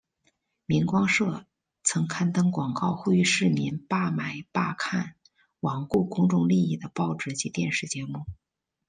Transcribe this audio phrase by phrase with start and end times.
[0.65, 1.45] 明光社
[1.83, 5.13] 曾刊登广告呼吁市民罢买罢看
[5.59, 8.25] 罔顾公众利益的报纸及电视节目。